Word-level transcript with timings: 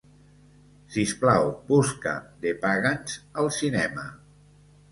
Sisplau, 0.95 1.49
busca 1.67 2.15
The 2.47 2.55
Pagans 2.65 3.21
al 3.43 3.53
cinema. 3.61 4.11